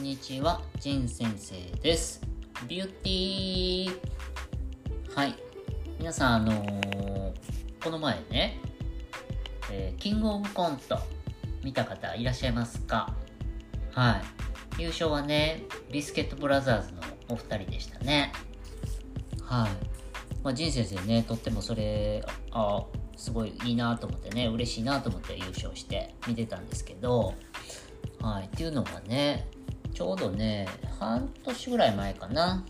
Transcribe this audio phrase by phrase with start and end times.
[0.00, 2.22] んにちは、ジン先生です。
[2.66, 5.34] ビューティーはい。
[5.98, 7.32] 皆さん、あのー
[7.84, 8.58] この前ね、
[9.70, 10.98] えーキングオブコント
[11.62, 13.14] 見た方いらっしゃいますか？
[13.92, 14.22] は
[14.78, 14.82] い。
[14.82, 18.32] 優勝はね、ビスケットブラザーズのお二人でしたね。
[19.42, 19.70] はい。
[20.42, 22.86] まあ、ジン先生ね、とってもそれ、あ、
[23.18, 27.34] すごいいいなと思ってね、嬉しいなと思って優勝して見てたんですけど、
[28.22, 28.46] はい。
[28.46, 29.46] っていうのがね、
[29.92, 30.66] ちょうどね、
[30.98, 32.64] 半年ぐらい前かな。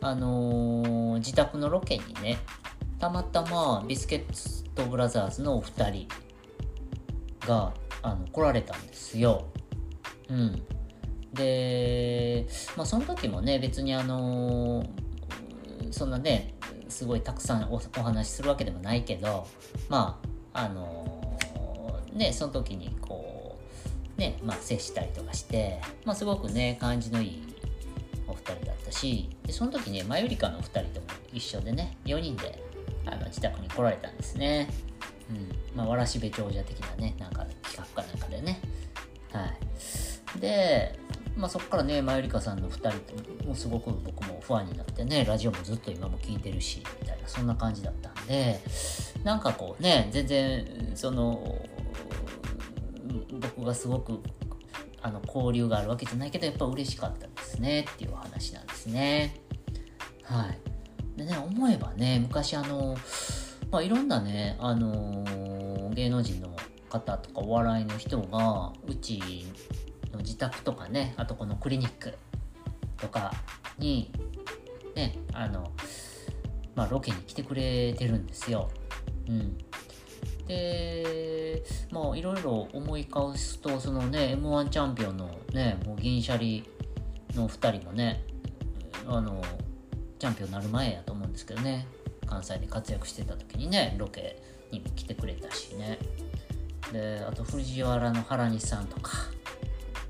[0.00, 2.38] あのー自宅のロケにね、
[2.98, 6.08] たまたまビスケットブラザーズのお二人
[7.46, 7.72] が
[8.02, 9.44] あの来られたんですよ。
[10.28, 10.62] うん。
[11.32, 16.54] で、まあその時もね、別にあのーそんなね、
[16.88, 19.46] すごいたくさんお話しするわけでもないけど、
[19.88, 20.20] ま
[20.52, 23.21] あ、あのーね、その時にこう、
[24.22, 27.42] ね、まあ接したりとかして、まあすごくね、感じのいい
[28.28, 32.62] お二人だったし、でその時ね、マユリカのお二人とも一緒でね、4人で
[33.04, 34.68] あの自宅に来られたんですね。
[35.28, 35.76] うん。
[35.76, 38.60] まあ、わらしべ長者的なね、なんか企画かなんかでね。
[39.32, 39.46] は
[40.36, 40.40] い。
[40.40, 40.96] で、
[41.36, 42.90] まあそこからね、マユリカさんの2人
[43.40, 48.60] ともすごく僕もファンになってね、ラジオもずっと今も聞いてるし、みたいな、そんな感じだったんで、
[49.24, 51.58] なんかこうね、全然、その、
[53.30, 54.20] 僕がすごく
[55.00, 59.40] あの交流があるわけじゃないけど、やっぱ嬉しかったですねっていう話なんですね。
[60.22, 60.58] はい。
[61.18, 62.96] でね、思えばね、昔あの、
[63.70, 66.54] まあいろんなね、あの芸能人の
[66.88, 69.46] 方とかお笑いの人が、うち
[70.12, 72.14] の自宅とかね、あとこのクリニック
[72.98, 73.32] とか
[73.78, 74.12] に、
[74.94, 75.72] ね、あの、
[76.74, 78.70] まあロケに来てくれてるんですよ。
[79.28, 79.58] うん。
[80.46, 86.64] で、まあいろいろ思い返すと、そのね、M1 チャンピオンのね、もう銀シャリ
[87.34, 88.24] の2人もね、
[89.06, 89.42] あの、
[90.18, 91.86] チャンピオンになる前やと思うんですけどね、
[92.26, 95.98] 関西で活躍してた時にね、ロケにも来てくれたしね。
[96.92, 99.12] で、あと藤原の原西さんとか、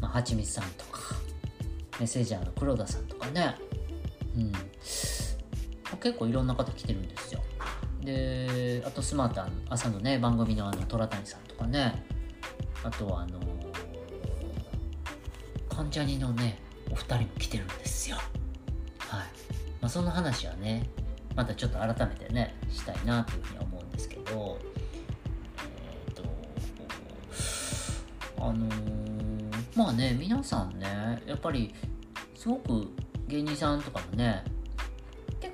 [0.00, 1.00] まあ、はちみつさんとか、
[1.98, 3.56] メッセージャーの黒田さんとかね、
[4.36, 4.52] うん。
[6.00, 7.35] 結構いろんな方来てるんですよ。
[8.06, 12.04] で、あとスマータン、朝のね、番組のあの虎谷さんとかね、
[12.84, 13.40] あとはあの
[15.68, 16.58] 関ジャニのね、
[16.90, 18.16] お二人も来てるんですよ。
[18.98, 19.20] はい。
[19.80, 20.88] まあ、その話はね、
[21.34, 24.58] またちょっと改めてね、したいなというふうに思うんですけど、
[26.06, 26.22] えっ、と、
[28.38, 29.16] あのー
[29.74, 31.74] まあね、皆さんね、やっぱり、
[32.36, 32.88] すごく
[33.26, 34.44] 芸人さんとかもね、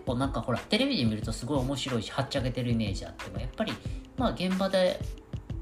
[0.04, 3.72] 構なんかほら、テレビで見るとすごい面白いし、はっちゃけてるイメージあっても、やっぱり、
[4.16, 5.00] まあ現場で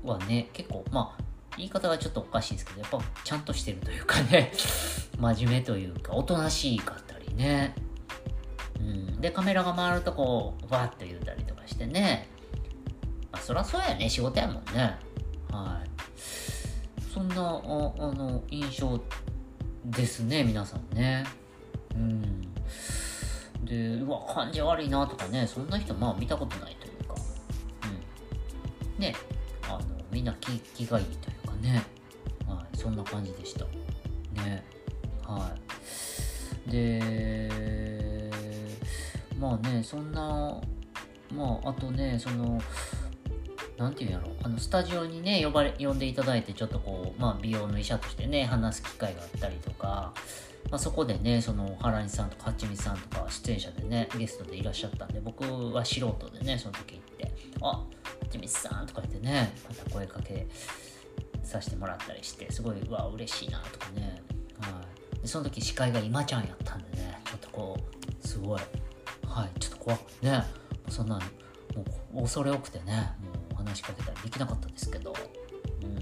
[0.04, 1.22] はね、結構、まあ、
[1.56, 4.52] 言い方がちょっとおかしいですけど、やっぱちゃんとしてるというかね、
[5.18, 7.74] 真面目というか、おとなしいかったりね。
[8.78, 9.20] うん。
[9.20, 12.28] で、カメラが回るとこう、わーっと言うたりとかしてね。
[13.30, 14.96] まあ、そらそうやね、仕事やもんね。
[15.50, 15.90] はい。
[17.12, 19.00] そんな、あの、印象
[19.84, 21.24] ですね、皆さんね。
[21.94, 22.48] うん。
[23.64, 27.14] で、うわ、感じ悪いなとかね、そんな人、まあ見たことないというか。
[28.96, 29.00] うん。
[29.00, 29.14] ね、
[29.64, 31.84] あの、みんな気気がいいというかね。
[32.46, 33.64] はい、そんな感じでした。
[34.42, 34.64] ね。
[35.24, 35.54] は
[36.66, 36.70] い。
[36.70, 37.50] で、
[39.38, 40.60] まあね、そんな、
[41.34, 42.60] まあ、あとね、その、
[43.80, 50.12] なんていうんやろあのスタジオにね呼ばれ呼んでいただいてちょっとこう、まあ、美容の医者としてね話す機会があったりとか、
[50.70, 55.42] まあ、そこでねその原西さんとかはちみさんとか出演者でねゲストでいらっしゃったんで僕
[55.72, 57.84] は素人でねその時行って「あは
[58.30, 60.46] ちみさん」とか言ってねまた声かけ
[61.42, 64.22] させてもらったりしてすごいうわ嬉しいなとかね、
[64.60, 64.82] は
[65.18, 67.76] い、でその時司会が今ちゃんやったんでねちょっとこ
[68.24, 68.60] うすごい。
[69.30, 70.44] はいちょっと怖くてね
[70.88, 71.20] そんな
[71.74, 73.12] もう恐れ多くてね
[73.50, 75.14] もう話しかけたりできなかったんですけど、
[75.82, 75.94] うん、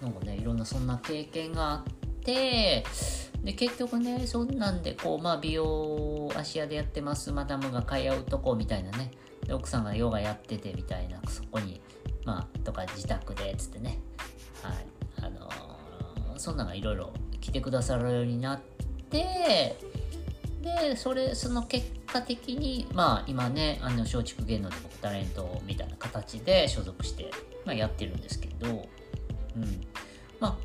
[0.00, 1.84] なんかねいろんなそんな経験があっ
[2.24, 2.84] て
[3.46, 9.12] で結局ねそんなんでこうまあ美容芦屋でやってますマダムが通うとこみたいなね。
[9.46, 11.80] で奥さんがヨガやっててみたいなそこに
[12.24, 14.00] まあとか自宅でつってね。
[14.62, 14.86] はい。
[15.18, 15.76] あのー
[16.38, 18.60] そんなんがいろいろ来てくださるようになっ
[19.10, 19.78] て
[20.60, 27.30] でそれその結果的にまあ今ねあの松竹芸能で僕タレントみたいな形で所属して、
[27.64, 28.84] まあ、やってるんですけど、うん、
[30.40, 30.56] まあ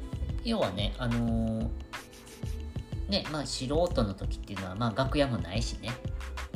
[0.44, 1.91] 要はねあのー
[3.12, 5.90] ねまあ素人の時っていうのはまあ楽屋もないしね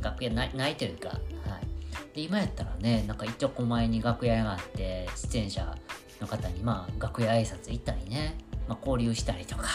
[0.01, 5.75] 楽屋ないないというかはいで今やったらねなんか一丁前に楽屋があって出演者
[6.19, 8.37] の方にまあ楽屋挨拶行ったりね、
[8.67, 9.65] まあ、交流したりとか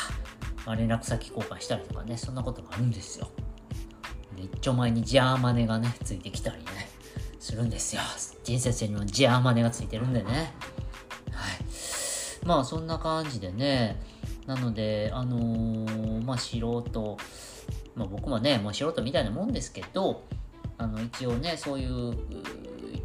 [0.67, 3.29] まあ、連絡先交換したりとかね、そんなことがあるんですよ。
[4.37, 6.88] で、一丁前にジャーマネがね、ついてきたりね、
[7.38, 8.03] するんですよ。
[8.44, 10.53] 人生にもジャーマネがついてるんでね。
[11.32, 12.47] はい。
[12.47, 14.00] まあ、そんな感じでね、
[14.50, 17.17] なので、あのー、まあ、素人、
[17.94, 20.25] まあ、僕もね、もう素人みたいなもんですけど、
[20.76, 22.17] あの、一応ね、そういう、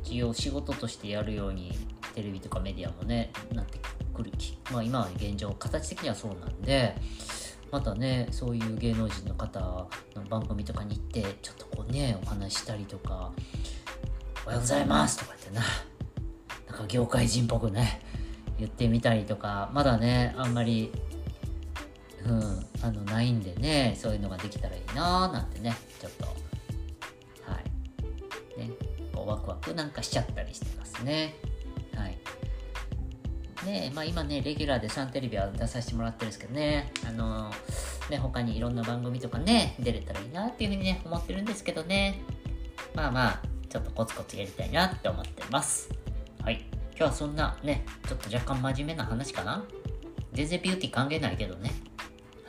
[0.03, 1.71] 一応仕事としてやるように、
[2.15, 3.77] テレビとかメディアもね、なって
[4.11, 4.31] くる、
[4.71, 6.95] まあ今は現状、形的にはそうなんで、
[7.71, 9.59] またね、そういう芸能人の方
[10.15, 13.31] の番組とかに行って、ちょっとこうね、お話したりとか、
[14.45, 15.61] おはようございますとか言ってな、
[16.71, 18.01] なんか業界人っぽくね、
[18.57, 20.91] 言ってみたりとか、まだね、あんまり
[22.25, 26.25] うん、あのないんでねそういうのができたらいいなーなんてねちょっと。
[27.51, 27.59] は
[28.57, 28.59] い。
[28.59, 28.71] ね。
[29.13, 31.35] こうワクワクなんかしちゃったりしてますね。
[31.95, 32.17] はい。
[33.65, 36.91] ねまあ今ねレギュラーでサンテレビは出させてもらってるんですけどね。
[37.07, 42.21] あのー、ね他にいろんな番組とかね出れたらいいなっていうふうにね思ってるんですけどね。
[42.95, 45.89] まあまあちょっとコツコツやりたいなって思ってます。
[46.41, 46.65] はい。
[46.97, 49.63] 今日はそんなねちょっと若干真面目な話かな。
[50.33, 51.71] 全然ビューティー関係ないけどね。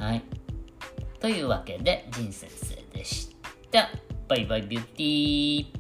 [0.07, 0.23] はい。
[1.19, 3.37] というわけで、仁先生でし
[3.73, 3.91] た。
[4.29, 5.76] バイバイビューティー。